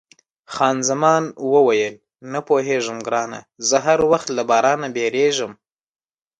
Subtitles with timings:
[0.53, 1.23] خان زمان
[1.53, 1.95] وویل،
[2.31, 5.53] نه پوهېږم ګرانه، زه هر وخت له بارانه بیریږم.